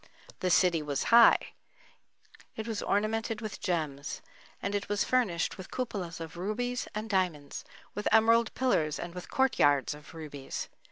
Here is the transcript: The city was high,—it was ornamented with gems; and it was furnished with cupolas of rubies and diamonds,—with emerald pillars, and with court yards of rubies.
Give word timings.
The 0.39 0.49
city 0.49 0.81
was 0.81 1.03
high,—it 1.13 2.67
was 2.67 2.81
ornamented 2.81 3.39
with 3.39 3.61
gems; 3.61 4.23
and 4.59 4.73
it 4.73 4.89
was 4.89 5.03
furnished 5.03 5.59
with 5.59 5.69
cupolas 5.69 6.19
of 6.19 6.37
rubies 6.37 6.87
and 6.95 7.07
diamonds,—with 7.07 8.07
emerald 8.11 8.51
pillars, 8.55 8.97
and 8.97 9.13
with 9.13 9.29
court 9.29 9.59
yards 9.59 9.93
of 9.93 10.15
rubies. 10.15 10.69